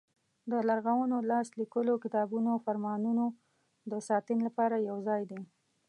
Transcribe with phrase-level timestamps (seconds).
[0.51, 3.25] د لرغونو لاس لیکلو کتابونو او فرمانونو
[3.91, 5.41] د ساتنې لپاره یو ځای دی.